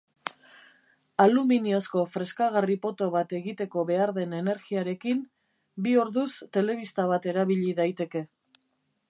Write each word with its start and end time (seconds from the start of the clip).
Aluminiozko 1.25 2.05
freskagarri 2.13 2.77
poto 2.85 3.09
bat 3.17 3.35
egiteko 3.41 3.85
behar 3.91 4.15
den 4.17 4.33
energiarekin, 4.39 5.21
bi 5.89 5.95
orduz 6.07 6.27
telebista 6.59 7.09
bat 7.15 7.31
erabili 7.35 7.79
daiteke. 7.85 8.27